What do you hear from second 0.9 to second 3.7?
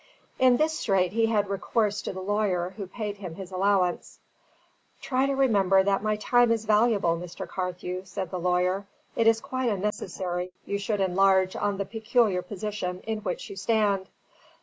he had recourse to the lawyer who paid him his